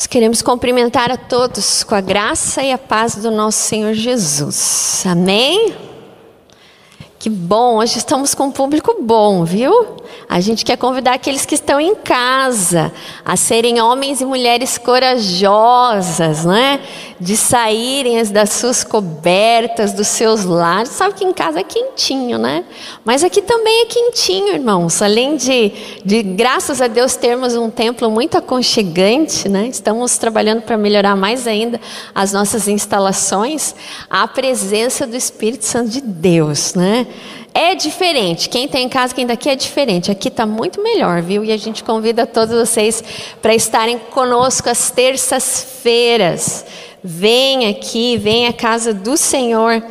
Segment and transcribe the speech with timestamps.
[0.00, 5.04] Nós queremos cumprimentar a todos com a graça e a paz do nosso Senhor Jesus.
[5.04, 5.89] Amém?
[7.20, 10.00] Que bom, hoje estamos com um público bom, viu?
[10.26, 12.90] A gente quer convidar aqueles que estão em casa
[13.22, 16.80] a serem homens e mulheres corajosas, né?
[17.20, 20.88] De saírem das suas cobertas, dos seus lares.
[20.88, 22.64] Sabe que em casa é quentinho, né?
[23.04, 25.02] Mas aqui também é quentinho, irmãos.
[25.02, 29.66] Além de, de graças a Deus, termos um templo muito aconchegante, né?
[29.66, 31.78] Estamos trabalhando para melhorar mais ainda
[32.14, 33.74] as nossas instalações.
[34.08, 37.08] A presença do Espírito Santo de Deus, né?
[37.52, 38.48] É diferente.
[38.48, 40.10] Quem está em casa, quem daqui tá é diferente.
[40.10, 41.44] Aqui está muito melhor, viu?
[41.44, 43.02] E a gente convida todos vocês
[43.42, 46.64] para estarem conosco às terças-feiras.
[47.02, 49.82] Vem aqui, vem à casa do Senhor.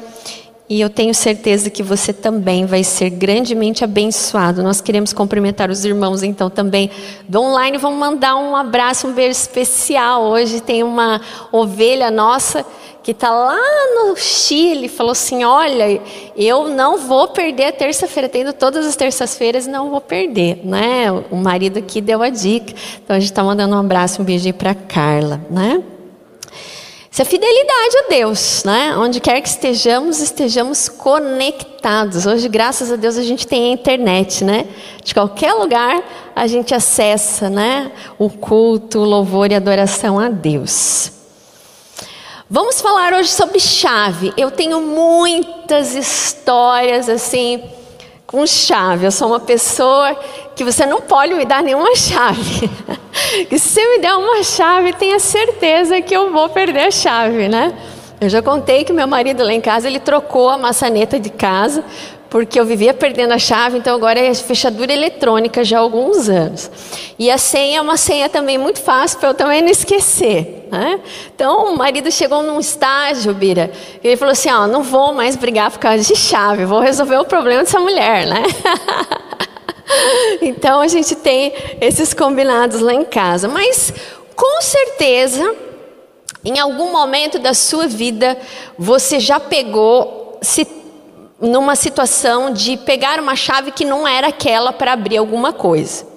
[0.70, 4.62] E eu tenho certeza que você também vai ser grandemente abençoado.
[4.62, 6.92] Nós queremos cumprimentar os irmãos, então, também
[7.28, 7.80] do online.
[7.80, 10.26] Vamos mandar um abraço, um beijo especial.
[10.26, 11.20] Hoje tem uma
[11.52, 12.64] ovelha nossa
[13.02, 13.58] que está lá
[13.96, 16.02] no Chile, falou assim: Olha,
[16.36, 21.12] eu não vou perder a terça-feira, tendo todas as terças-feiras, não vou perder, né?
[21.32, 24.54] O marido aqui deu a dica, então a gente está mandando um abraço, um beijo
[24.54, 25.82] para Carla, né?
[27.12, 28.96] Isso é fidelidade a Deus, né?
[28.96, 32.28] Onde quer que estejamos, estejamos conectados.
[32.28, 34.68] Hoje, graças a Deus, a gente tem a internet, né?
[35.04, 36.04] De qualquer lugar
[36.36, 37.92] a gente acessa, né?
[38.18, 41.19] O culto, o louvor e adoração a Deus.
[42.52, 44.34] Vamos falar hoje sobre chave.
[44.36, 47.62] Eu tenho muitas histórias assim
[48.26, 49.06] com chave.
[49.06, 50.16] Eu sou uma pessoa
[50.56, 52.68] que você não pode me dar nenhuma chave.
[53.52, 57.74] E se me der uma chave, tenha certeza que eu vou perder a chave, né?
[58.22, 61.84] Eu já contei que meu marido lá em casa ele trocou a maçaneta de casa
[62.30, 66.70] porque eu vivia perdendo a chave, então agora é fechadura eletrônica já há alguns anos.
[67.18, 70.68] E a senha é uma senha também muito fácil para eu também não esquecer.
[70.72, 71.00] Né?
[71.34, 73.72] Então o marido chegou num estágio, Bira,
[74.04, 77.18] e ele falou assim: ó, não vou mais brigar por causa de chave, vou resolver
[77.18, 78.44] o problema dessa mulher, né?
[80.40, 81.52] então a gente tem
[81.82, 83.92] esses combinados lá em casa, mas
[84.36, 85.56] com certeza.
[86.46, 88.38] Em algum momento da sua vida,
[88.78, 90.64] você já pegou, se
[91.42, 96.08] numa situação de pegar uma chave que não era aquela para abrir alguma coisa.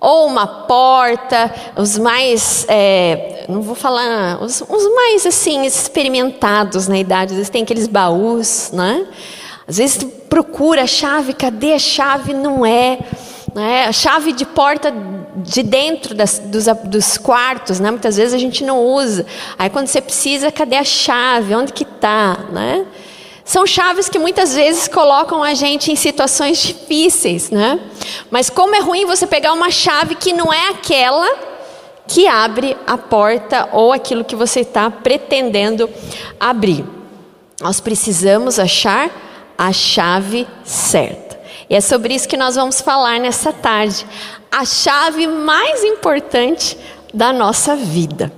[0.00, 6.98] Ou uma porta, os mais, é, não vou falar, os, os, mais assim, experimentados na
[6.98, 9.06] idade, às vezes tem aqueles baús, né?
[9.66, 12.34] Às vezes procura a chave, cadê a chave?
[12.34, 12.98] Não é.
[13.54, 13.86] Né?
[13.86, 14.92] A chave de porta
[15.36, 17.90] de dentro das, dos, dos, quartos, né?
[17.90, 19.24] muitas vezes a gente não usa.
[19.58, 21.54] Aí quando você precisa, cadê a chave?
[21.54, 22.36] Onde que está?
[22.52, 22.84] Né?
[23.46, 27.78] São chaves que muitas vezes colocam a gente em situações difíceis, né?
[28.28, 31.28] Mas como é ruim você pegar uma chave que não é aquela
[32.08, 35.88] que abre a porta ou aquilo que você está pretendendo
[36.40, 36.84] abrir.
[37.60, 39.10] Nós precisamos achar
[39.56, 41.40] a chave certa.
[41.70, 44.04] E é sobre isso que nós vamos falar nessa tarde.
[44.50, 46.76] A chave mais importante
[47.14, 48.32] da nossa vida.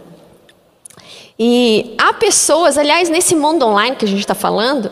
[1.38, 4.90] E há pessoas, aliás, nesse mundo online que a gente está falando,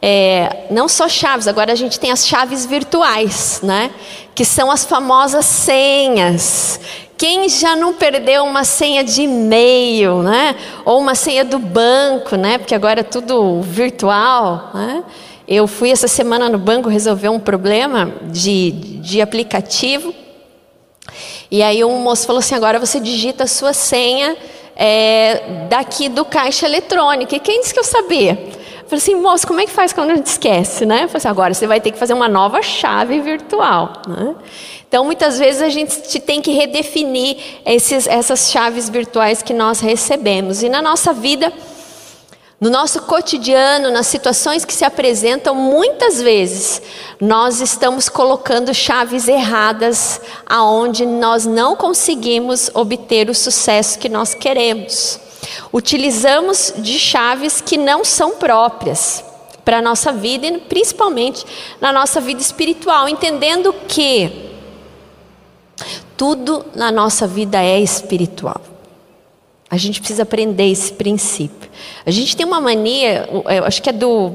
[0.00, 3.90] é, não só chaves, agora a gente tem as chaves virtuais, né?
[4.32, 6.78] Que são as famosas senhas.
[7.18, 10.54] Quem já não perdeu uma senha de e-mail, né?
[10.84, 12.58] Ou uma senha do banco, né?
[12.58, 15.02] Porque agora é tudo virtual, né?
[15.48, 20.14] Eu fui essa semana no banco resolver um problema de, de aplicativo.
[21.50, 24.36] E aí um moço falou assim: agora você digita a sua senha
[24.76, 27.34] é, daqui do caixa eletrônico.
[27.34, 28.32] E quem disse que eu sabia?
[28.32, 31.04] Eu falei assim, moço, como é que faz quando a gente esquece, né?
[31.04, 34.34] Eu falei assim, agora você vai ter que fazer uma nova chave virtual, né?
[34.86, 40.62] Então, muitas vezes a gente tem que redefinir esses, essas chaves virtuais que nós recebemos.
[40.62, 41.50] E na nossa vida,
[42.62, 46.80] no nosso cotidiano, nas situações que se apresentam, muitas vezes
[47.20, 55.18] nós estamos colocando chaves erradas aonde nós não conseguimos obter o sucesso que nós queremos.
[55.72, 59.24] Utilizamos de chaves que não são próprias
[59.64, 61.44] para a nossa vida e principalmente
[61.80, 64.52] na nossa vida espiritual, entendendo que
[66.16, 68.71] tudo na nossa vida é espiritual.
[69.72, 71.70] A gente precisa aprender esse princípio.
[72.04, 73.26] A gente tem uma mania,
[73.56, 74.34] eu acho que é do,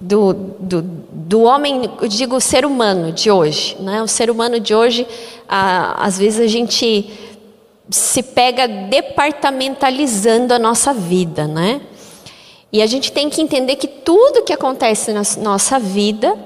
[0.00, 3.76] do, do, do homem, eu digo ser humano de hoje.
[3.78, 4.02] Né?
[4.02, 5.06] O ser humano de hoje,
[5.46, 7.08] às vezes a gente
[7.88, 11.80] se pega departamentalizando a nossa vida, né?
[12.72, 16.36] E a gente tem que entender que tudo que acontece na nossa vida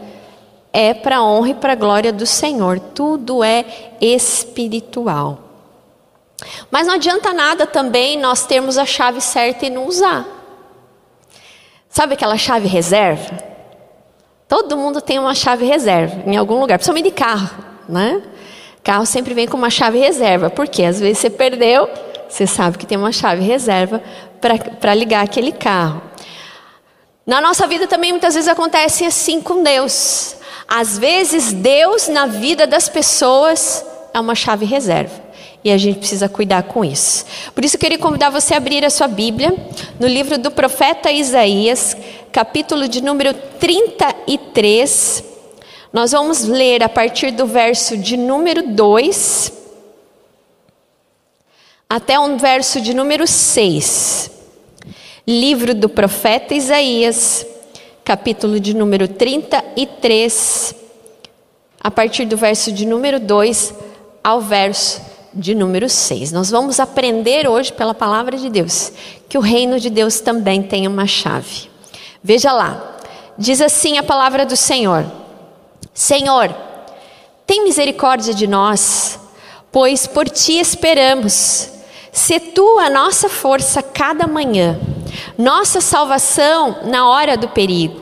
[0.71, 2.79] é para a honra e para a glória do Senhor.
[2.79, 3.65] Tudo é
[3.99, 5.48] espiritual.
[6.71, 10.25] Mas não adianta nada também nós termos a chave certa e não usar.
[11.89, 13.37] Sabe aquela chave reserva?
[14.47, 17.51] Todo mundo tem uma chave reserva em algum lugar, principalmente de carro,
[17.89, 18.23] né?
[18.83, 21.89] Carro sempre vem com uma chave reserva, porque às vezes você perdeu,
[22.29, 24.03] você sabe que tem uma chave reserva
[24.81, 26.01] para ligar aquele carro.
[27.27, 30.37] Na nossa vida também muitas vezes acontece assim com Deus.
[30.67, 33.85] Às vezes Deus na vida das pessoas
[34.15, 35.28] é uma chave reserva.
[35.65, 37.25] E a gente precisa cuidar com isso.
[37.55, 39.55] Por isso eu queria convidar você a abrir a sua Bíblia
[39.99, 41.97] no livro do profeta Isaías,
[42.31, 45.25] capítulo de número 33.
[45.93, 49.53] Nós vamos ler a partir do verso de número 2
[51.89, 54.31] até um verso de número 6.
[55.27, 57.47] Livro do profeta Isaías,
[58.05, 60.75] capítulo de número 33,
[61.81, 63.75] a partir do verso de número 2
[64.23, 66.33] ao verso de número 6.
[66.33, 68.93] Nós vamos aprender hoje pela palavra de Deus
[69.29, 71.69] que o reino de Deus também tem uma chave.
[72.23, 72.97] Veja lá,
[73.37, 75.05] diz assim a palavra do Senhor:
[75.93, 76.55] Senhor,
[77.47, 79.19] tem misericórdia de nós,
[79.71, 81.71] pois por ti esperamos.
[82.11, 84.79] Se tu a nossa força cada manhã,
[85.37, 88.01] nossa salvação na hora do perigo.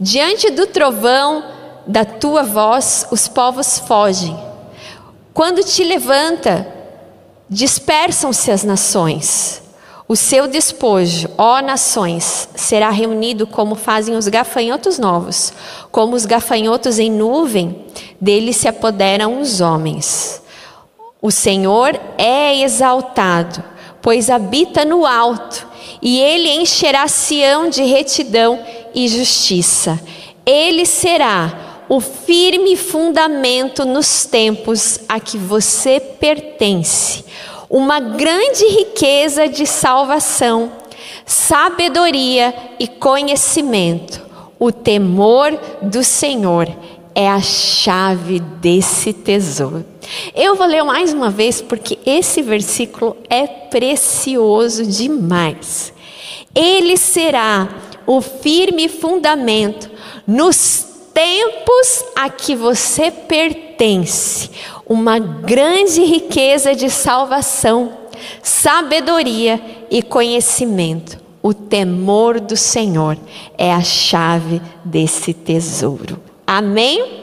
[0.00, 1.44] Diante do trovão
[1.86, 4.51] da tua voz, os povos fogem.
[5.34, 6.66] Quando te levanta,
[7.48, 9.62] dispersam-se as nações.
[10.06, 15.54] O seu despojo, ó nações, será reunido como fazem os gafanhotos novos,
[15.90, 17.86] como os gafanhotos em nuvem,
[18.20, 20.42] dele se apoderam os homens.
[21.20, 23.64] O Senhor é exaltado,
[24.02, 25.66] pois habita no alto,
[26.02, 28.60] e ele encherá Sião de retidão
[28.94, 29.98] e justiça.
[30.44, 37.22] Ele será o firme fundamento nos tempos a que você pertence
[37.68, 40.72] uma grande riqueza de salvação,
[41.26, 44.22] sabedoria e conhecimento.
[44.58, 45.52] O temor
[45.82, 46.66] do Senhor
[47.14, 49.84] é a chave desse tesouro.
[50.34, 55.92] Eu vou ler mais uma vez porque esse versículo é precioso demais.
[56.54, 57.68] Ele será
[58.06, 59.90] o firme fundamento
[60.26, 64.50] nos tempos a que você pertence,
[64.86, 67.98] uma grande riqueza de salvação,
[68.42, 69.60] sabedoria
[69.90, 71.20] e conhecimento.
[71.42, 73.18] O temor do Senhor
[73.58, 76.20] é a chave desse tesouro.
[76.46, 77.22] Amém?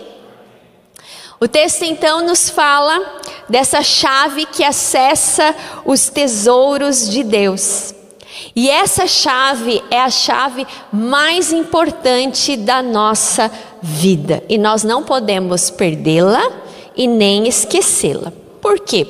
[1.39, 5.55] O texto então nos fala dessa chave que acessa
[5.85, 7.95] os tesouros de Deus.
[8.61, 13.49] E essa chave é a chave mais importante da nossa
[13.81, 14.43] vida.
[14.49, 16.45] E nós não podemos perdê-la
[16.93, 18.33] e nem esquecê-la.
[18.61, 19.07] Por quê?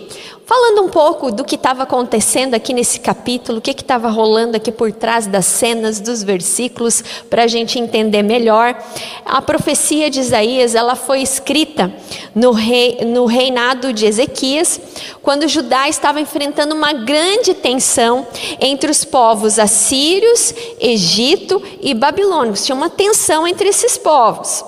[0.49, 4.71] Falando um pouco do que estava acontecendo aqui nesse capítulo, o que estava rolando aqui
[4.71, 8.75] por trás das cenas, dos versículos, para a gente entender melhor.
[9.23, 11.93] A profecia de Isaías, ela foi escrita
[12.33, 14.81] no, rei, no reinado de Ezequias,
[15.21, 18.25] quando Judá estava enfrentando uma grande tensão
[18.59, 22.65] entre os povos assírios, Egito e babilônios.
[22.65, 24.65] Tinha uma tensão entre esses povos.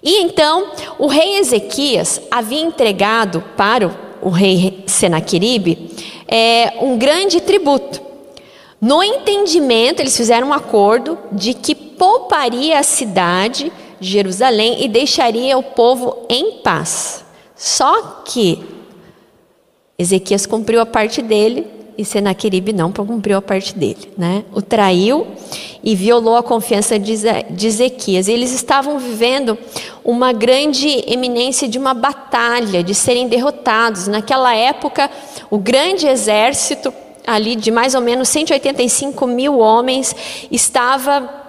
[0.00, 5.90] E então, o rei Ezequias havia entregado para o o rei Senaqueribe,
[6.26, 8.00] é, um grande tributo.
[8.80, 15.58] No entendimento, eles fizeram um acordo de que pouparia a cidade de Jerusalém e deixaria
[15.58, 17.24] o povo em paz.
[17.54, 18.62] Só que
[19.98, 24.42] Ezequias cumpriu a parte dele e Senaqueribe não cumpriu a parte dele, né?
[24.54, 25.26] O traiu
[25.84, 28.26] e violou a confiança de Ezequias.
[28.26, 29.58] E eles estavam vivendo
[30.04, 34.08] uma grande eminência de uma batalha, de serem derrotados.
[34.08, 35.10] Naquela época,
[35.50, 36.92] o grande exército
[37.26, 40.16] ali de mais ou menos 185 mil homens
[40.50, 41.39] estava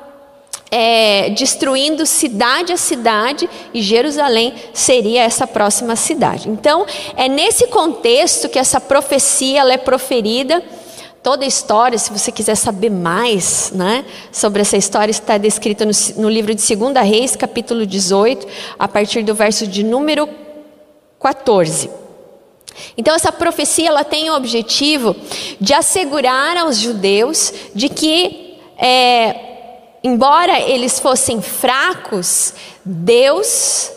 [0.71, 6.49] é, destruindo cidade a cidade, e Jerusalém seria essa próxima cidade.
[6.49, 6.85] Então,
[7.17, 10.63] é nesse contexto que essa profecia é proferida.
[11.21, 15.91] Toda a história, se você quiser saber mais né, sobre essa história, está descrita no,
[16.15, 18.47] no livro de 2 Reis, capítulo 18,
[18.79, 20.27] a partir do verso de número
[21.19, 21.91] 14.
[22.97, 25.15] Então essa profecia ela tem o objetivo
[25.59, 29.50] de assegurar aos judeus de que é,
[30.03, 32.53] embora eles fossem fracos,
[32.83, 33.91] Deus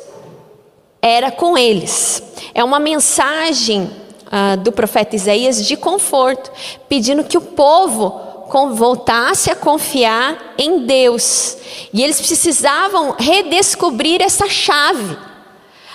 [1.00, 2.22] era com eles.
[2.54, 3.90] É uma mensagem
[4.26, 6.50] uh, do profeta Isaías de conforto,
[6.88, 8.24] pedindo que o povo
[8.72, 11.56] voltasse a confiar em Deus.
[11.92, 15.18] E eles precisavam redescobrir essa chave.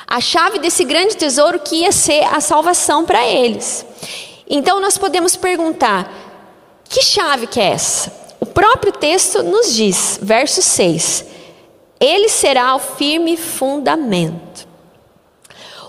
[0.05, 3.85] A chave desse grande tesouro que ia ser a salvação para eles.
[4.49, 6.11] Então nós podemos perguntar:
[6.89, 8.18] que chave que é essa?
[8.39, 11.25] O próprio texto nos diz, verso 6:
[11.99, 14.67] Ele será o firme fundamento.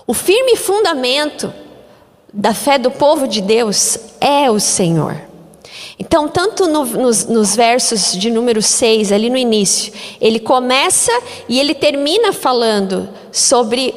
[0.05, 1.53] O firme fundamento
[2.33, 5.21] da fé do povo de Deus é o Senhor.
[5.97, 11.11] Então, tanto no, nos, nos, versos de número 6, ali no início, ele começa
[11.47, 13.93] e ele termina falando sobre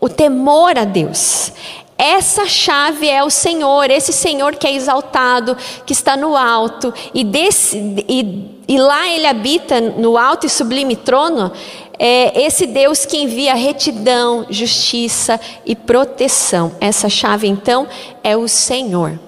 [0.00, 1.52] o temor a Deus.
[1.98, 7.24] Essa chave é o Senhor, esse Senhor que é exaltado, que está no alto, e,
[7.24, 7.76] desse,
[8.08, 11.50] e, e lá ele habita no alto e sublime trono.
[11.98, 16.70] É esse Deus que envia retidão, justiça e proteção.
[16.80, 17.88] Essa chave, então,
[18.22, 19.18] é o Senhor.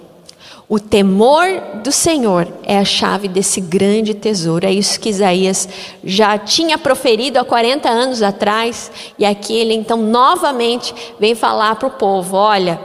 [0.73, 4.65] O temor do Senhor é a chave desse grande tesouro.
[4.65, 5.69] É isso que Isaías
[6.05, 8.89] já tinha proferido há 40 anos atrás.
[9.19, 12.81] E aqui ele então novamente vem falar para o povo: olha,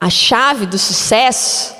[0.00, 1.76] a chave do sucesso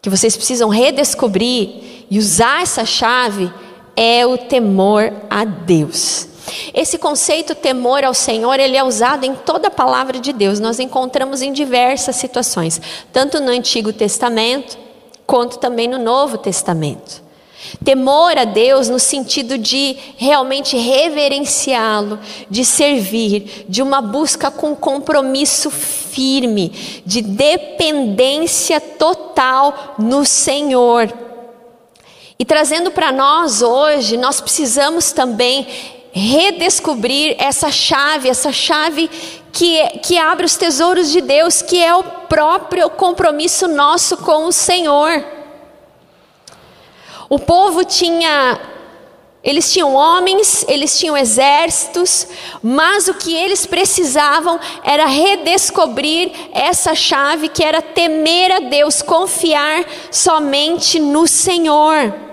[0.00, 3.52] que vocês precisam redescobrir e usar essa chave
[3.94, 6.31] é o temor a Deus.
[6.74, 10.60] Esse conceito temor ao Senhor, ele é usado em toda a palavra de Deus.
[10.60, 12.80] Nós encontramos em diversas situações,
[13.12, 14.78] tanto no Antigo Testamento
[15.26, 17.22] quanto também no Novo Testamento.
[17.84, 22.18] Temor a Deus no sentido de realmente reverenciá-lo,
[22.50, 31.12] de servir, de uma busca com compromisso firme, de dependência total no Senhor.
[32.38, 35.66] E trazendo para nós hoje, nós precisamos também
[36.12, 39.10] redescobrir essa chave, essa chave
[39.50, 44.52] que, que abre os tesouros de Deus, que é o próprio compromisso nosso com o
[44.52, 45.24] Senhor.
[47.28, 48.60] O povo tinha,
[49.42, 52.26] eles tinham homens, eles tinham exércitos,
[52.62, 59.84] mas o que eles precisavam era redescobrir essa chave que era temer a Deus, confiar
[60.10, 62.31] somente no Senhor.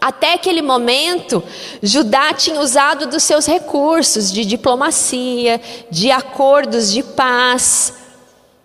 [0.00, 1.42] Até aquele momento,
[1.82, 7.94] Judá tinha usado dos seus recursos de diplomacia, de acordos de paz.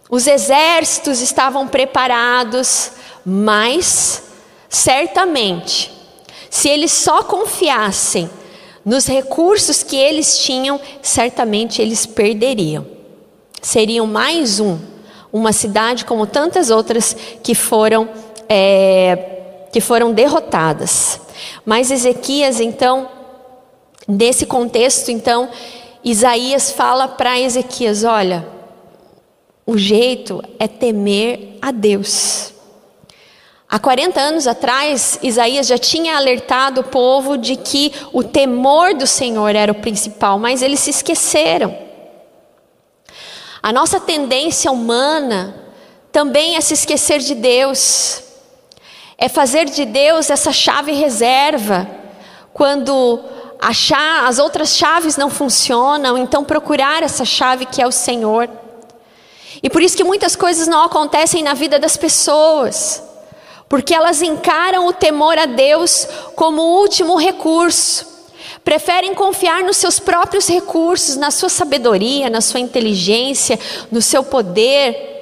[0.10, 2.92] Os exércitos estavam preparados,
[3.26, 4.24] mas
[4.70, 5.92] certamente,
[6.50, 8.30] se eles só confiassem
[8.86, 12.86] nos recursos que eles tinham, certamente eles perderiam.
[13.62, 14.78] Seriam mais um,
[15.34, 17.14] uma cidade como tantas outras
[17.44, 18.08] que foram
[18.48, 19.32] é,
[19.72, 21.25] que foram derrotadas.
[21.66, 23.10] Mas Ezequias, então,
[24.08, 25.50] nesse contexto, então,
[26.04, 28.48] Isaías fala para Ezequias: olha,
[29.66, 32.54] o jeito é temer a Deus.
[33.68, 39.08] Há 40 anos atrás, Isaías já tinha alertado o povo de que o temor do
[39.08, 41.76] Senhor era o principal, mas eles se esqueceram.
[43.62, 45.56] A nossa tendência humana
[46.12, 48.25] também é se esquecer de Deus
[49.18, 51.88] é fazer de Deus essa chave reserva.
[52.54, 53.20] Quando
[53.60, 58.50] achar as outras chaves não funcionam, então procurar essa chave que é o Senhor.
[59.64, 63.02] E por isso que muitas coisas não acontecem na vida das pessoas,
[63.70, 68.14] porque elas encaram o temor a Deus como o último recurso.
[68.64, 73.60] Preferem confiar nos seus próprios recursos, na sua sabedoria, na sua inteligência,
[73.92, 75.15] no seu poder,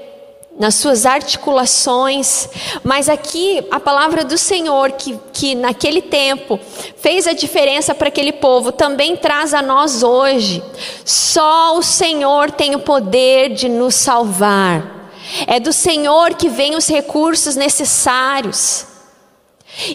[0.59, 2.47] nas suas articulações,
[2.83, 6.59] mas aqui a palavra do Senhor, que, que naquele tempo
[6.97, 10.63] fez a diferença para aquele povo, também traz a nós hoje.
[11.03, 15.11] Só o Senhor tem o poder de nos salvar,
[15.47, 18.92] é do Senhor que vem os recursos necessários.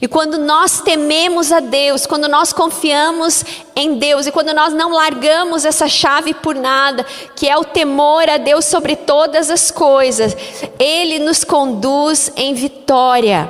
[0.02, 3.44] E quando nós tememos a Deus, quando nós confiamos
[3.76, 7.06] em Deus e quando nós não largamos essa chave por nada,
[7.36, 10.36] que é o temor a Deus sobre todas as coisas,
[10.78, 13.48] Ele nos conduz em vitória.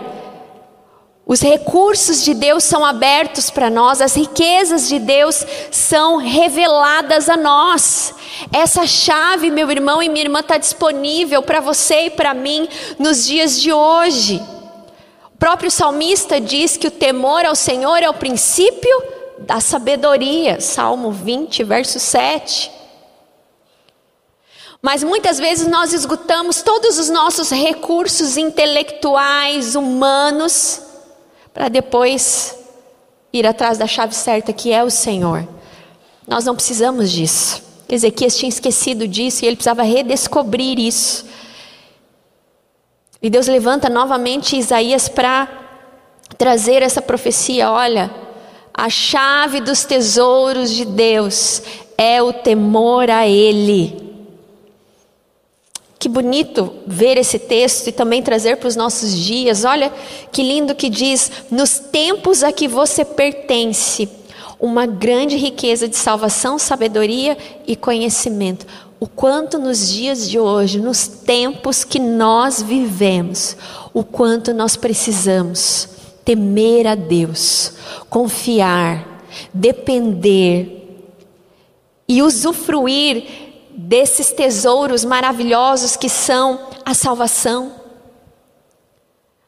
[1.26, 7.36] Os recursos de Deus são abertos para nós, as riquezas de Deus são reveladas a
[7.36, 8.14] nós.
[8.52, 12.68] Essa chave, meu irmão e minha irmã, está disponível para você e para mim
[12.98, 14.42] nos dias de hoje.
[15.38, 19.02] Próprio salmista diz que o temor ao Senhor é o princípio
[19.38, 22.72] da sabedoria, Salmo 20, verso 7.
[24.82, 30.82] Mas muitas vezes nós esgotamos todos os nossos recursos intelectuais, humanos,
[31.54, 32.56] para depois
[33.32, 35.46] ir atrás da chave certa que é o Senhor.
[36.26, 37.62] Nós não precisamos disso.
[37.88, 41.24] Ezequias tinha esquecido disso e ele precisava redescobrir isso.
[43.20, 45.48] E Deus levanta novamente Isaías para
[46.36, 48.10] trazer essa profecia: olha,
[48.72, 51.62] a chave dos tesouros de Deus
[51.96, 54.08] é o temor a Ele.
[55.98, 59.64] Que bonito ver esse texto e também trazer para os nossos dias.
[59.64, 59.92] Olha
[60.30, 64.08] que lindo que diz: nos tempos a que você pertence,
[64.60, 68.64] uma grande riqueza de salvação, sabedoria e conhecimento.
[69.00, 73.56] O quanto nos dias de hoje, nos tempos que nós vivemos,
[73.94, 75.88] o quanto nós precisamos
[76.24, 77.72] temer a Deus,
[78.10, 79.24] confiar,
[79.54, 81.06] depender
[82.08, 83.24] e usufruir
[83.70, 87.72] desses tesouros maravilhosos que são a salvação,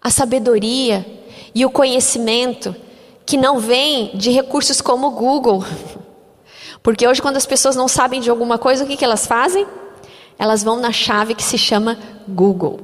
[0.00, 1.04] a sabedoria
[1.54, 2.74] e o conhecimento,
[3.26, 5.64] que não vem de recursos como o Google.
[6.82, 9.66] Porque hoje, quando as pessoas não sabem de alguma coisa, o que, que elas fazem?
[10.38, 12.80] Elas vão na chave que se chama Google.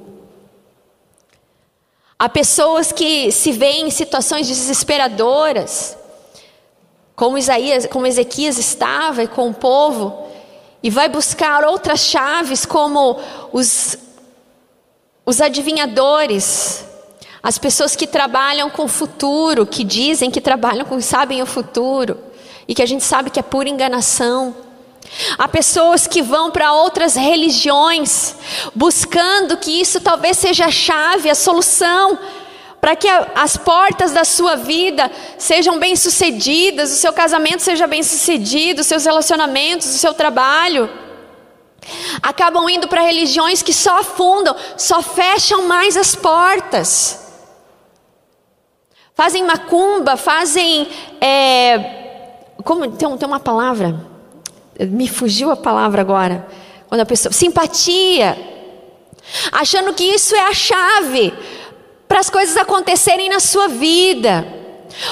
[2.18, 5.96] Há pessoas que se veem em situações desesperadoras,
[7.14, 10.26] como Isaías, como Ezequias estava e com o povo,
[10.82, 13.18] e vai buscar outras chaves, como
[13.52, 13.98] os,
[15.24, 16.84] os adivinhadores,
[17.42, 22.18] as pessoas que trabalham com o futuro, que dizem que trabalham com, sabem o futuro,
[22.68, 24.54] e que a gente sabe que é pura enganação.
[25.38, 28.34] Há pessoas que vão para outras religiões,
[28.74, 32.18] buscando que isso talvez seja a chave, a solução
[32.80, 38.86] para que as portas da sua vida sejam bem-sucedidas, o seu casamento seja bem-sucedido, os
[38.86, 40.88] seus relacionamentos, o seu trabalho.
[42.22, 47.26] Acabam indo para religiões que só afundam, só fecham mais as portas.
[49.16, 50.88] Fazem macumba, fazem.
[51.20, 52.05] É,
[52.66, 53.94] como tem, tem uma palavra,
[54.80, 56.48] me fugiu a palavra agora.
[56.88, 57.32] Quando a pessoa.
[57.32, 58.36] Simpatia.
[59.52, 61.32] Achando que isso é a chave
[62.08, 64.44] para as coisas acontecerem na sua vida.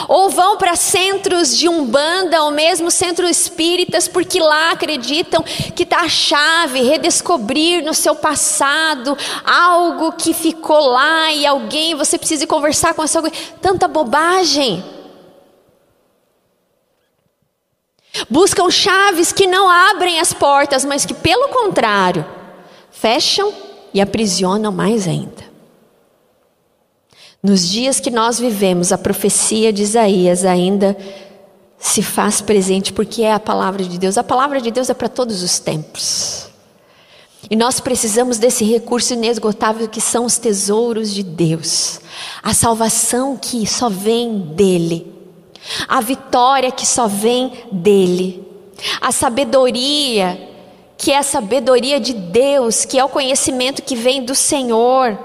[0.09, 5.45] Ou vão para centros de umbanda ou mesmo centros espíritas, porque lá acreditam
[5.77, 12.19] que está a chave, redescobrir no seu passado algo que ficou lá e alguém, você
[12.19, 13.33] precisa conversar com essa alguém.
[13.61, 15.04] Tanta bobagem.
[18.29, 22.25] Buscam chaves que não abrem as portas, mas que, pelo contrário,
[22.91, 23.53] fecham
[23.93, 25.45] e aprisionam mais ainda.
[27.43, 30.97] Nos dias que nós vivemos, a profecia de Isaías ainda
[31.79, 34.17] se faz presente porque é a palavra de Deus.
[34.17, 36.49] A palavra de Deus é para todos os tempos.
[37.51, 42.01] E nós precisamos desse recurso inesgotável que são os tesouros de Deus.
[42.43, 45.13] A salvação que só vem dele.
[45.89, 48.47] A vitória que só vem dele.
[49.01, 50.53] A sabedoria
[50.97, 55.19] que é a sabedoria de Deus, que é o conhecimento que vem do Senhor.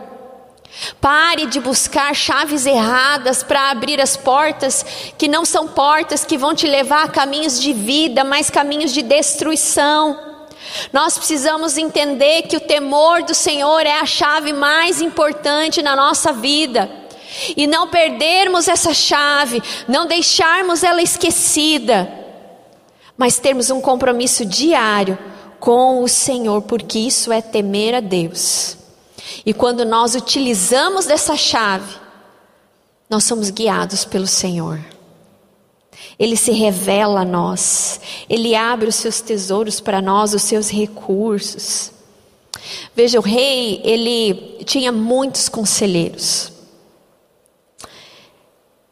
[0.99, 4.85] Pare de buscar chaves erradas para abrir as portas
[5.17, 9.01] que não são portas que vão te levar a caminhos de vida, mas caminhos de
[9.01, 10.19] destruição.
[10.93, 16.31] Nós precisamos entender que o temor do Senhor é a chave mais importante na nossa
[16.31, 16.89] vida.
[17.55, 22.11] E não perdermos essa chave, não deixarmos ela esquecida,
[23.17, 25.17] mas termos um compromisso diário
[25.59, 28.77] com o Senhor, porque isso é temer a Deus.
[29.45, 31.95] E quando nós utilizamos dessa chave,
[33.09, 34.79] nós somos guiados pelo Senhor.
[36.17, 41.91] Ele se revela a nós, ele abre os seus tesouros para nós, os seus recursos.
[42.95, 46.58] Veja, o rei, ele tinha muitos conselheiros.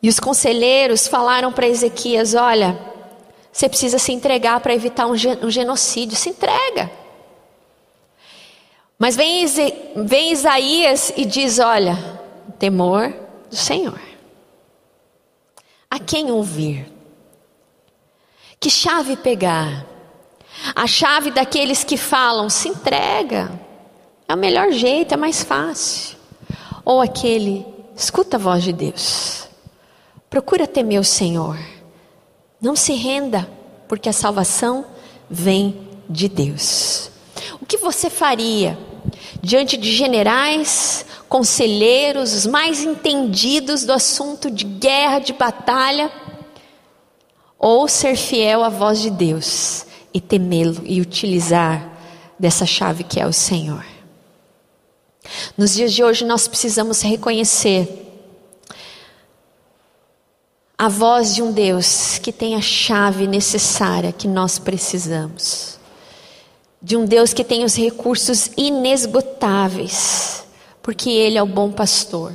[0.02, 2.78] E os conselheiros falaram para Ezequias: Olha,
[3.52, 5.16] você precisa se entregar para evitar um
[5.50, 6.16] genocídio.
[6.16, 6.92] Se entrega.
[9.00, 9.46] Mas vem,
[9.96, 11.98] vem Isaías e diz: Olha,
[12.60, 13.14] temor
[13.50, 14.00] do Senhor.
[15.90, 16.92] A quem ouvir?
[18.60, 19.86] Que chave pegar?
[20.76, 23.52] A chave daqueles que falam: se entrega,
[24.28, 26.18] é o melhor jeito, é mais fácil.
[26.84, 29.47] Ou aquele, escuta a voz de Deus,
[30.30, 31.58] procura temer o Senhor,
[32.62, 33.50] não se renda,
[33.88, 34.86] porque a salvação
[35.30, 37.10] vem de Deus.
[37.62, 38.78] O que você faria
[39.42, 46.12] diante de generais, conselheiros, os mais entendidos do assunto de guerra, de batalha,
[47.58, 51.98] ou ser fiel à voz de Deus e temê-lo e utilizar
[52.38, 53.86] dessa chave que é o Senhor?
[55.58, 58.07] Nos dias de hoje nós precisamos reconhecer
[60.78, 65.78] a voz de um Deus que tem a chave necessária que nós precisamos
[66.82, 70.44] de um Deus que tem os recursos inesgotáveis,
[70.82, 72.34] porque Ele é o bom pastor.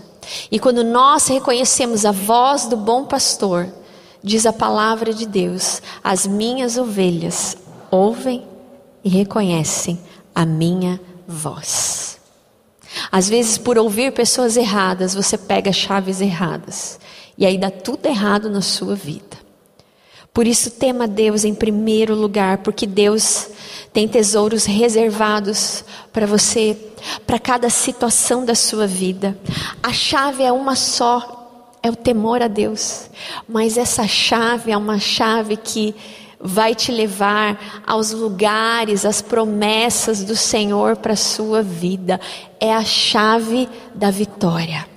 [0.51, 3.73] E quando nós reconhecemos a voz do bom pastor,
[4.23, 7.57] diz a palavra de Deus: as minhas ovelhas
[7.91, 8.47] ouvem
[9.05, 10.01] e reconhecem
[10.35, 12.19] a minha voz.
[13.11, 17.01] Às vezes, por ouvir pessoas erradas, você pega chaves erradas.
[17.37, 19.43] E aí dá tudo errado na sua vida.
[20.33, 23.49] Por isso, tema Deus em primeiro lugar, porque Deus
[23.93, 26.77] tem tesouros reservados para você,
[27.27, 29.37] para cada situação da sua vida.
[29.83, 33.11] A chave é uma só, é o temor a Deus.
[33.47, 35.95] Mas essa chave é uma chave que
[36.41, 42.19] vai te levar aos lugares, às promessas do Senhor para a sua vida.
[42.59, 44.92] É a chave da vitória.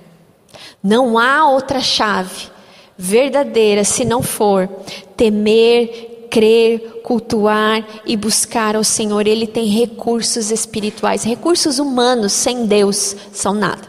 [0.86, 2.48] Não há outra chave
[2.96, 4.68] verdadeira se não for
[5.16, 9.26] temer, crer, cultuar e buscar ao Senhor.
[9.26, 13.82] Ele tem recursos espirituais, recursos humanos sem Deus são nada.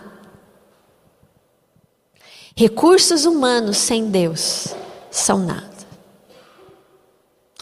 [2.56, 4.74] Recursos humanos sem Deus
[5.12, 5.70] são nada.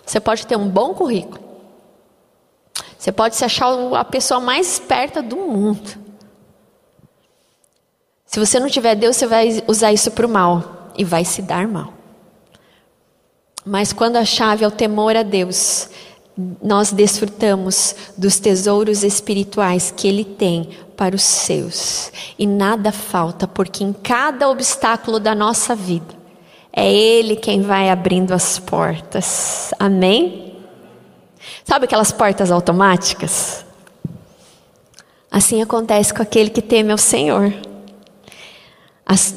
[0.05, 1.43] Você pode ter um bom currículo.
[2.97, 6.04] Você pode se achar a pessoa mais esperta do mundo.
[8.25, 11.41] Se você não tiver Deus, você vai usar isso para o mal e vai se
[11.41, 11.93] dar mal.
[13.65, 15.89] Mas quando a chave é o temor a Deus,
[16.61, 22.11] nós desfrutamos dos tesouros espirituais que Ele tem para os seus.
[22.37, 26.13] E nada falta, porque em cada obstáculo da nossa vida,
[26.71, 29.73] é Ele quem vai abrindo as portas.
[29.79, 30.55] Amém?
[31.63, 33.65] Sabe aquelas portas automáticas?
[35.31, 37.53] Assim acontece com aquele que teme ao Senhor.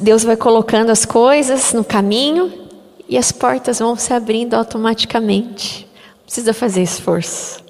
[0.01, 2.51] Deus vai colocando as coisas no caminho
[3.07, 5.87] e as portas vão se abrindo automaticamente.
[6.17, 7.63] Não precisa fazer esforço.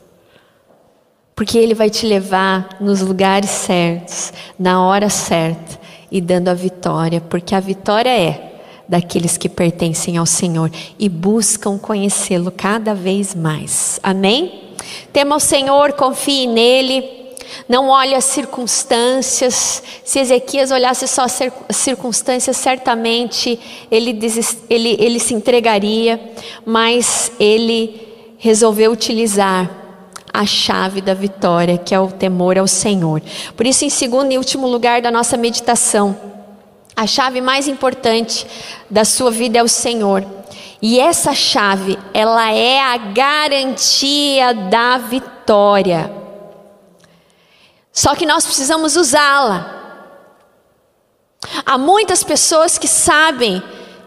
[1.35, 5.79] Porque Ele vai te levar nos lugares certos, na hora certa
[6.11, 8.49] e dando a vitória, porque a vitória é
[8.87, 13.99] daqueles que pertencem ao Senhor e buscam conhecê-lo cada vez mais.
[14.01, 14.73] Amém?
[15.13, 17.18] Tema o Senhor, confie nele.
[17.67, 19.83] Não olhe as circunstâncias.
[20.03, 21.39] Se Ezequias olhasse só as
[21.75, 23.59] circunstâncias, certamente
[23.89, 24.17] ele,
[24.69, 26.19] ele, ele se entregaria,
[26.65, 28.07] mas ele
[28.37, 29.69] resolveu utilizar
[30.31, 33.21] a chave da vitória, que é o temor ao Senhor.
[33.55, 36.15] Por isso, em segundo e último lugar da nossa meditação,
[36.95, 38.45] a chave mais importante
[38.89, 40.25] da sua vida é o Senhor.
[40.81, 46.18] E essa chave, ela é a garantia da vitória.
[47.91, 49.77] Só que nós precisamos usá-la.
[51.65, 53.63] Há muitas pessoas que sabem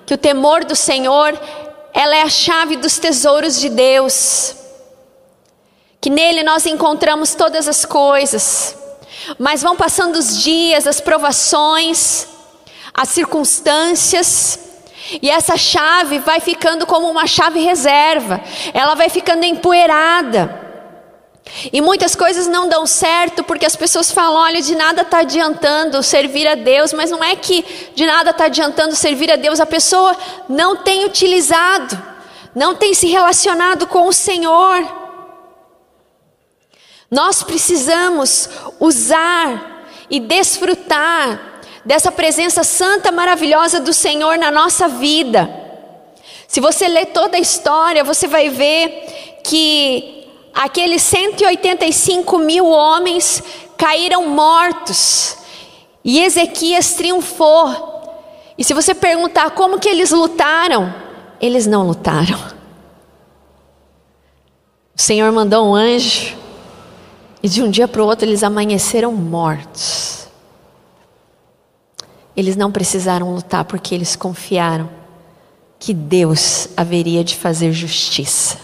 [0.07, 1.39] que o temor do Senhor,
[1.93, 4.55] ela é a chave dos tesouros de Deus.
[6.01, 8.77] Que nele nós encontramos todas as coisas.
[9.39, 12.27] Mas vão passando os dias, as provações,
[12.93, 14.59] as circunstâncias,
[15.21, 18.41] e essa chave vai ficando como uma chave reserva,
[18.73, 20.62] ela vai ficando empoeirada.
[21.73, 26.03] E muitas coisas não dão certo porque as pessoas falam: olha, de nada está adiantando
[26.03, 29.67] servir a Deus, mas não é que de nada está adiantando servir a Deus, a
[29.67, 30.17] pessoa
[30.49, 32.01] não tem utilizado,
[32.55, 35.03] não tem se relacionado com o Senhor.
[37.11, 38.49] Nós precisamos
[38.81, 41.53] usar e desfrutar
[41.85, 45.51] dessa presença santa, maravilhosa do Senhor na nossa vida.
[46.49, 50.22] Se você ler toda a história, você vai ver que
[50.55, 53.43] aqueles 185 mil homens
[53.77, 55.39] caíram mortos
[56.05, 57.91] e Ezequias triunfou.
[58.57, 60.95] E se você perguntar como que eles lutaram,
[61.41, 62.39] eles não lutaram.
[64.95, 66.37] O Senhor mandou um anjo
[67.43, 70.29] e de um dia para o outro eles amanheceram mortos.
[72.37, 74.89] Eles não precisaram lutar porque eles confiaram
[75.79, 78.59] que Deus haveria de fazer justiça,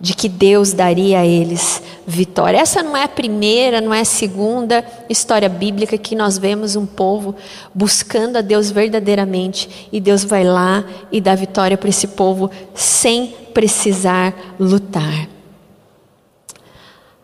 [0.00, 2.58] de que Deus daria a eles vitória.
[2.58, 6.84] Essa não é a primeira, não é a segunda história bíblica que nós vemos um
[6.84, 7.34] povo
[7.74, 13.28] buscando a Deus verdadeiramente e Deus vai lá e dá vitória para esse povo sem
[13.54, 15.28] precisar lutar.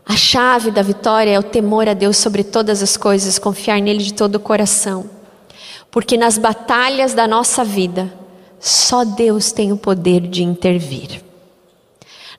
[0.05, 4.03] A chave da vitória é o temor a Deus sobre todas as coisas, confiar nele
[4.03, 5.09] de todo o coração.
[5.91, 8.13] Porque nas batalhas da nossa vida,
[8.59, 11.32] só Deus tem o poder de intervir.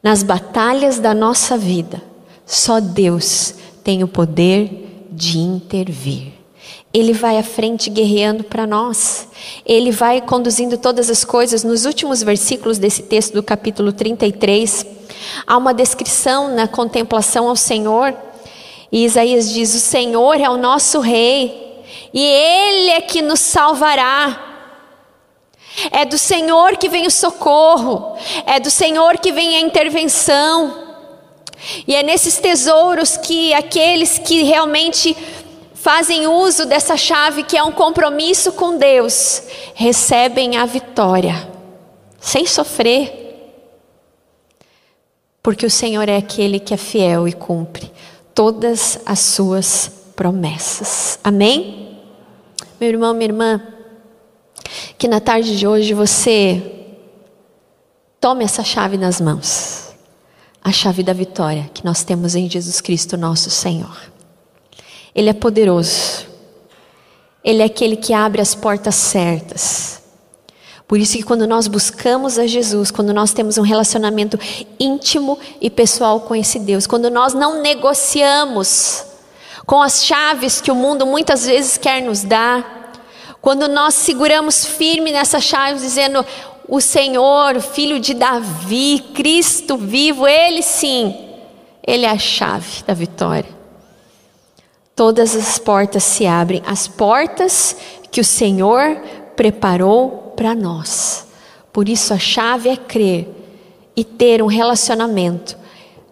[0.03, 2.03] Nas batalhas da nossa vida,
[2.45, 6.33] só Deus tem o poder de intervir.
[6.93, 9.27] Ele vai à frente guerreando para nós.
[9.65, 11.63] Ele vai conduzindo todas as coisas.
[11.63, 14.85] Nos últimos versículos desse texto do capítulo 33,
[15.47, 18.13] há uma descrição na contemplação ao Senhor.
[18.91, 21.81] E Isaías diz: O Senhor é o nosso rei
[22.13, 24.52] e Ele é que nos salvará.
[25.91, 30.83] É do Senhor que vem o socorro, é do Senhor que vem a intervenção.
[31.87, 35.15] E é nesses tesouros que aqueles que realmente
[35.73, 41.49] fazem uso dessa chave, que é um compromisso com Deus, recebem a vitória,
[42.19, 43.21] sem sofrer.
[45.41, 47.91] Porque o Senhor é aquele que é fiel e cumpre
[48.33, 51.19] todas as suas promessas.
[51.23, 51.99] Amém?
[52.79, 53.72] Meu irmão, minha irmã,
[54.97, 56.61] que na tarde de hoje você
[58.19, 59.93] tome essa chave nas mãos
[60.63, 63.97] a chave da vitória que nós temos em Jesus Cristo, nosso Senhor.
[65.13, 66.25] Ele é poderoso.
[67.43, 70.01] Ele é aquele que abre as portas certas.
[70.87, 74.39] Por isso que quando nós buscamos a Jesus, quando nós temos um relacionamento
[74.79, 79.05] íntimo e pessoal com esse Deus, quando nós não negociamos
[79.65, 82.82] com as chaves que o mundo muitas vezes quer nos dar,
[83.43, 86.25] quando nós seguramos firme nessas chaves dizendo:
[86.65, 91.13] o Senhor, filho de Davi, Cristo vivo, ele sim,
[91.85, 93.49] ele é a chave da vitória.
[94.95, 97.75] Todas as portas se abrem, as portas
[98.09, 98.95] que o Senhor
[99.35, 101.27] preparou para nós.
[101.73, 103.27] Por isso a chave é crer
[103.93, 105.57] e ter um relacionamento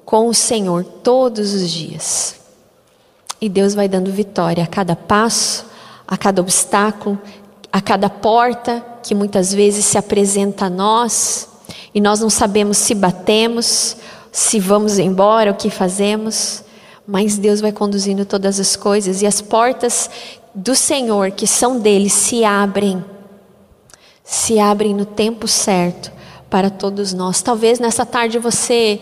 [0.03, 2.41] com o Senhor todos os dias.
[3.39, 5.70] E Deus vai dando vitória a cada passo,
[6.11, 7.17] a cada obstáculo,
[7.71, 11.47] a cada porta que muitas vezes se apresenta a nós
[11.95, 13.95] e nós não sabemos se batemos,
[14.29, 16.65] se vamos embora, o que fazemos,
[17.07, 20.09] mas Deus vai conduzindo todas as coisas e as portas
[20.53, 23.01] do Senhor, que são dele, se abrem,
[24.21, 26.11] se abrem no tempo certo
[26.49, 27.41] para todos nós.
[27.41, 28.99] Talvez nessa tarde você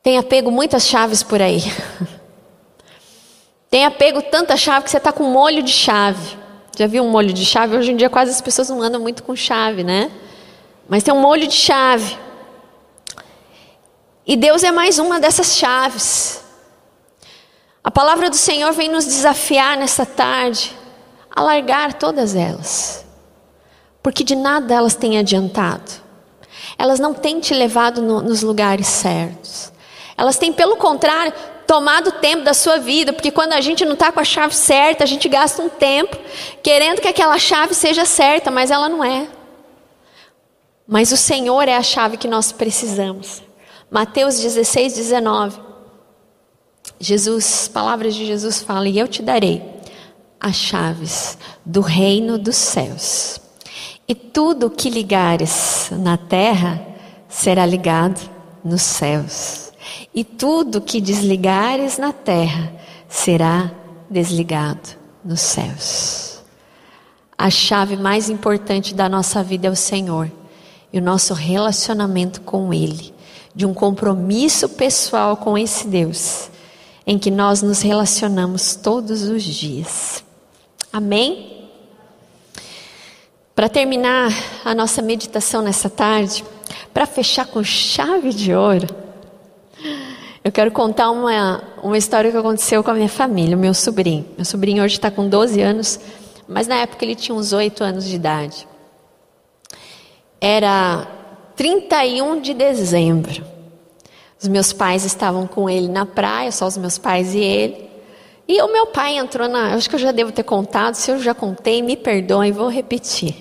[0.00, 1.60] tenha pego muitas chaves por aí.
[3.72, 6.36] tenha pego tanta chave que você está com molho de chave.
[6.76, 7.74] Já viu um molho de chave?
[7.74, 10.10] Hoje em dia quase as pessoas não andam muito com chave, né?
[10.86, 12.18] Mas tem um molho de chave.
[14.26, 16.44] E Deus é mais uma dessas chaves.
[17.82, 20.76] A palavra do Senhor vem nos desafiar nessa tarde
[21.34, 23.06] a largar todas elas.
[24.02, 25.90] Porque de nada elas têm adiantado.
[26.78, 29.72] Elas não têm te levado no, nos lugares certos.
[30.14, 31.32] Elas têm, pelo contrário,
[31.72, 35.04] tomado tempo da sua vida, porque quando a gente não está com a chave certa,
[35.04, 36.18] a gente gasta um tempo
[36.62, 39.26] querendo que aquela chave seja certa, mas ela não é.
[40.86, 43.42] Mas o Senhor é a chave que nós precisamos.
[43.90, 45.60] Mateus 16, 19.
[47.00, 49.62] Jesus, palavras de Jesus fala: E eu te darei
[50.38, 53.40] as chaves do reino dos céus.
[54.06, 56.86] E tudo o que ligares na terra
[57.30, 58.20] será ligado
[58.62, 59.71] nos céus.
[60.14, 62.72] E tudo que desligares na terra
[63.08, 63.70] será
[64.08, 64.90] desligado
[65.24, 66.42] nos céus.
[67.36, 70.30] A chave mais importante da nossa vida é o Senhor
[70.92, 73.12] e o nosso relacionamento com Ele,
[73.54, 76.50] de um compromisso pessoal com esse Deus,
[77.06, 80.22] em que nós nos relacionamos todos os dias.
[80.92, 81.68] Amém?
[83.54, 84.30] Para terminar
[84.64, 86.44] a nossa meditação nessa tarde,
[86.92, 89.01] para fechar com chave de ouro,
[90.44, 94.26] eu quero contar uma, uma história que aconteceu com a minha família, o meu sobrinho.
[94.36, 96.00] Meu sobrinho hoje está com 12 anos,
[96.48, 98.66] mas na época ele tinha uns 8 anos de idade.
[100.40, 101.06] Era
[101.54, 103.44] 31 de dezembro.
[104.40, 107.88] Os meus pais estavam com ele na praia, só os meus pais e ele.
[108.48, 109.74] E o meu pai entrou na.
[109.74, 113.36] Acho que eu já devo ter contado, se eu já contei, me perdoem, vou repetir.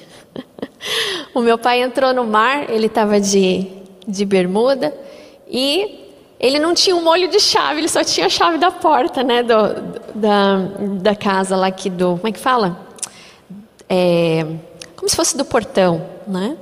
[1.33, 3.67] o meu pai entrou no mar, ele estava de,
[4.07, 4.93] de bermuda
[5.49, 6.00] e
[6.41, 9.43] ele não tinha um molho de chave, ele só tinha a chave da porta, né,
[9.43, 9.53] do,
[10.15, 10.57] da,
[10.99, 12.79] da casa lá aqui do, como é que fala?
[13.87, 14.43] É,
[14.95, 16.57] como se fosse do portão, né?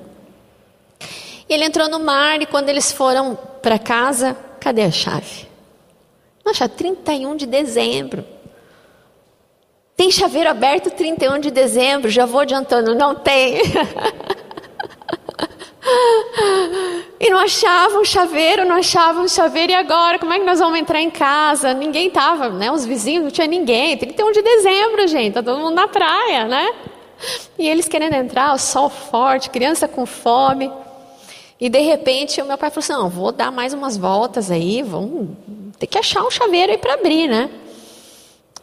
[1.48, 5.48] E ele entrou no mar e quando eles foram para casa, cadê a chave?
[6.46, 8.26] Nossa, 31 de dezembro.
[9.96, 13.62] Tem chaveiro aberto 31 de dezembro, já vou adiantando, não tem.
[17.20, 20.18] E não achavam chaveiro, não achavam chaveiro, e agora?
[20.18, 21.74] Como é que nós vamos entrar em casa?
[21.74, 22.72] Ninguém estava, né?
[22.72, 23.98] Os vizinhos não tinha ninguém.
[23.98, 26.74] 31 de dezembro, gente, tá todo mundo na praia, né?
[27.58, 30.72] E eles querendo entrar, o sol forte, criança com fome.
[31.60, 34.82] E de repente o meu pai falou assim: não, vou dar mais umas voltas aí,
[34.82, 35.30] vamos
[35.78, 37.50] ter que achar um chaveiro aí para abrir, né?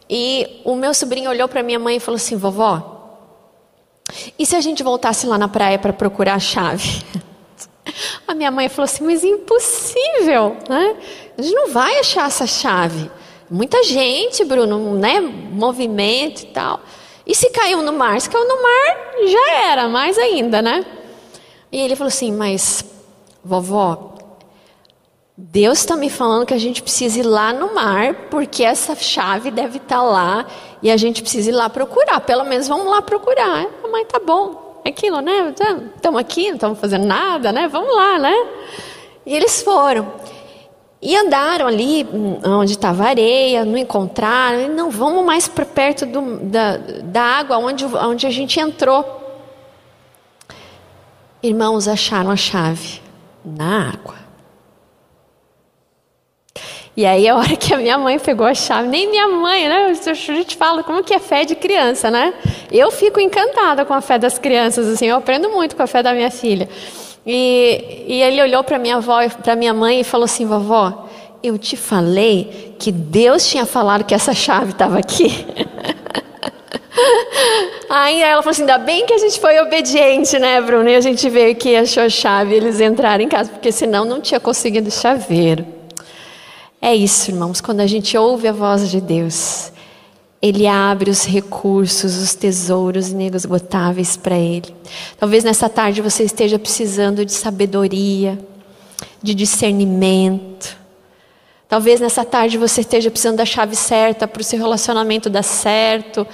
[0.09, 2.96] E o meu sobrinho olhou para minha mãe e falou assim: vovó,
[4.37, 7.03] e se a gente voltasse lá na praia para procurar a chave?
[8.27, 10.95] A minha mãe falou assim: Mas impossível, né?
[11.37, 13.09] A gente não vai achar essa chave.
[13.49, 15.19] Muita gente, Bruno, né?
[15.19, 16.81] Movimento e tal.
[17.25, 18.19] E se caiu no mar?
[18.19, 20.85] Se caiu no mar, já era, mais ainda, né?
[21.71, 22.83] E ele falou assim: Mas,
[23.43, 24.16] vovó,
[25.39, 29.51] Deus está me falando que a gente precisa ir lá no mar, porque essa chave
[29.51, 30.47] deve estar tá lá
[30.81, 32.21] e a gente precisa ir lá procurar.
[32.21, 33.67] Pelo menos vamos lá procurar.
[33.83, 35.53] A mãe tá bom, é aquilo, né?
[35.95, 37.67] Estamos aqui, não estamos fazendo nada, né?
[37.67, 38.33] Vamos lá, né?
[39.27, 40.11] E eles foram.
[40.99, 46.37] E andaram ali hum, onde estava areia, não encontraram, não vamos mais para perto do,
[46.37, 49.05] da, da água onde, onde a gente entrou.
[51.43, 52.99] Irmãos, acharam a chave
[53.45, 54.26] na água.
[56.97, 59.93] E aí a hora que a minha mãe pegou a chave, nem minha mãe, né?
[60.03, 62.33] Eu te falo como que é fé de criança, né?
[62.71, 66.01] Eu fico encantada com a fé das crianças, assim, eu aprendo muito com a fé
[66.01, 66.67] da minha filha.
[67.23, 71.07] E, e ele olhou para minha avó, para minha mãe e falou assim, vovó,
[71.43, 75.29] eu te falei que Deus tinha falado que essa chave estava aqui.
[77.87, 80.89] Aí ela falou assim: ainda bem que a gente foi obediente, né, Bruno?
[80.89, 84.19] E a gente veio aqui achou a chave eles entraram em casa, porque senão não
[84.19, 85.76] tinha conseguido chaveiro.
[86.81, 89.71] É isso, irmãos, quando a gente ouve a voz de Deus,
[90.41, 94.73] ele abre os recursos, os tesouros inesgotáveis para Ele.
[95.17, 98.37] Talvez nessa tarde você esteja precisando de sabedoria,
[99.21, 100.77] de discernimento.
[101.67, 106.25] Talvez nessa tarde você esteja precisando da chave certa para o seu relacionamento dar certo,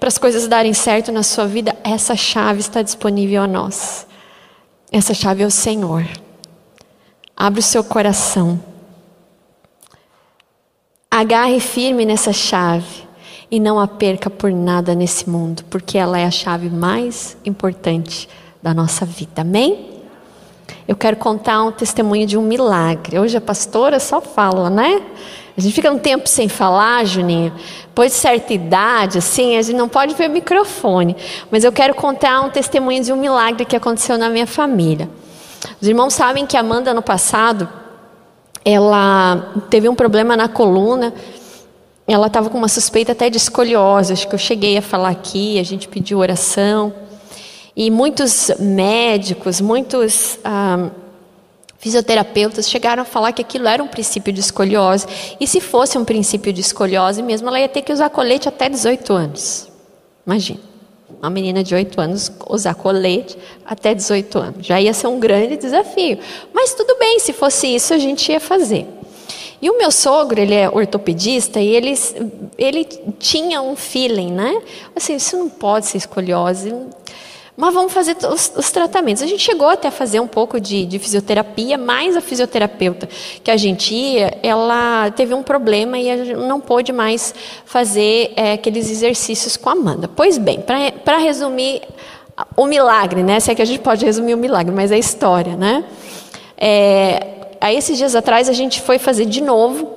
[0.00, 1.76] para as coisas darem certo na sua vida.
[1.84, 4.06] Essa chave está disponível a nós.
[4.90, 6.08] Essa chave é o Senhor.
[7.36, 8.69] Abre o seu coração.
[11.12, 13.02] Agarre firme nessa chave
[13.50, 18.28] e não a perca por nada nesse mundo, porque ela é a chave mais importante
[18.62, 19.42] da nossa vida.
[19.42, 19.88] Amém?
[20.86, 23.18] Eu quero contar um testemunho de um milagre.
[23.18, 25.02] Hoje a pastora só fala, né?
[25.58, 27.52] A gente fica um tempo sem falar, Juninho.
[27.86, 31.16] Depois de certa idade, assim, a gente não pode ver o microfone.
[31.50, 35.10] Mas eu quero contar um testemunho de um milagre que aconteceu na minha família.
[35.80, 37.68] Os irmãos sabem que Amanda, no passado,
[38.64, 41.12] ela teve um problema na coluna
[42.12, 44.12] ela estava com uma suspeita até de escoliose.
[44.12, 46.92] Acho que eu cheguei a falar aqui, a gente pediu oração.
[47.76, 50.90] E muitos médicos, muitos ah,
[51.78, 55.06] fisioterapeutas chegaram a falar que aquilo era um princípio de escoliose.
[55.38, 58.68] E se fosse um princípio de escoliose mesmo, ela ia ter que usar colete até
[58.68, 59.68] 18 anos.
[60.26, 60.60] Imagina,
[61.20, 64.66] uma menina de 8 anos usar colete até 18 anos.
[64.66, 66.18] Já ia ser um grande desafio.
[66.52, 68.86] Mas tudo bem, se fosse isso, a gente ia fazer.
[69.62, 71.94] E o meu sogro, ele é ortopedista e ele,
[72.56, 72.84] ele
[73.18, 74.62] tinha um feeling, né?
[74.96, 76.74] Assim, isso não pode ser escoliose.
[77.56, 79.22] Mas vamos fazer os, os, tratamentos.
[79.22, 83.08] A gente chegou até a fazer um pouco de, de, fisioterapia, mas a fisioterapeuta
[83.42, 87.34] que a gente ia, ela teve um problema e não pôde mais
[87.64, 90.08] fazer é, aqueles exercícios com a Amanda.
[90.08, 90.62] Pois bem,
[91.04, 91.82] para resumir
[92.56, 93.40] o milagre, né?
[93.40, 95.84] Se é que a gente pode resumir o milagre, mas é a história, né?
[96.56, 97.26] É,
[97.60, 99.96] aí esses dias atrás a gente foi fazer de novo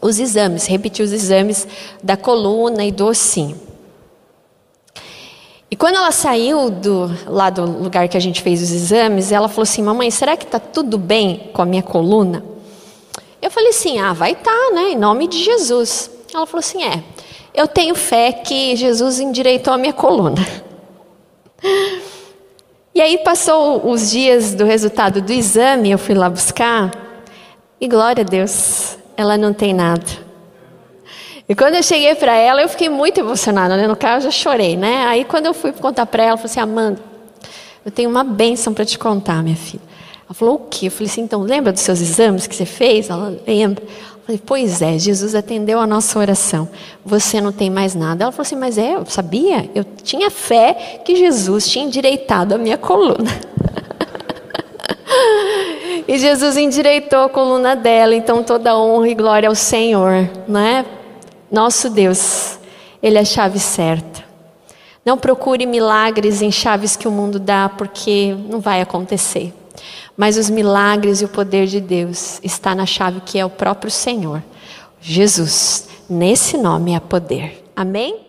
[0.00, 1.66] os exames, repetir os exames
[2.02, 3.67] da coluna e do ossinho.
[5.70, 9.48] E quando ela saiu do, lá do lugar que a gente fez os exames, ela
[9.48, 12.42] falou assim: Mamãe, será que está tudo bem com a minha coluna?
[13.40, 14.90] Eu falei assim: Ah, vai estar, tá, né?
[14.92, 16.10] Em nome de Jesus.
[16.32, 17.02] Ela falou assim: É,
[17.54, 20.40] eu tenho fé que Jesus endireitou a minha coluna.
[22.94, 26.90] E aí passou os dias do resultado do exame, eu fui lá buscar,
[27.80, 30.04] e glória a Deus, ela não tem nada.
[31.48, 33.86] E quando eu cheguei para ela, eu fiquei muito emocionada, né?
[33.86, 35.06] No carro eu já chorei, né?
[35.06, 37.00] Aí quando eu fui contar para ela, ela falou assim: Amanda,
[37.86, 39.82] eu tenho uma bênção para te contar, minha filha.
[40.26, 40.88] Ela falou: O quê?
[40.88, 43.08] Eu falei assim: Então, lembra dos seus exames que você fez?
[43.08, 43.82] Ela lembra.
[44.28, 46.68] Falei, pois é, Jesus atendeu a nossa oração.
[47.02, 48.24] Você não tem mais nada.
[48.24, 49.70] Ela falou assim, mas é, eu sabia?
[49.74, 53.30] Eu tinha fé que Jesus tinha endireitado a minha coluna.
[56.06, 60.84] e Jesus endireitou a coluna dela, então toda honra e glória ao Senhor, não é?
[61.50, 62.58] Nosso Deus,
[63.02, 64.24] Ele é a chave certa.
[65.04, 69.54] Não procure milagres em chaves que o mundo dá, porque não vai acontecer.
[70.16, 73.90] Mas os milagres e o poder de Deus está na chave que é o próprio
[73.90, 74.42] Senhor.
[75.00, 77.64] Jesus, nesse nome há poder.
[77.74, 78.27] Amém?